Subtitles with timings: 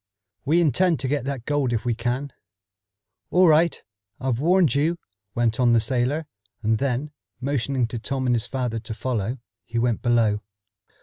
[0.45, 2.33] "We intend to get that gold if we can."
[3.29, 3.83] "All right.
[4.19, 4.97] I've warned you,"
[5.35, 6.25] went on the sailor,
[6.63, 10.41] and then, motioning to Tom and his father to follow, he went below.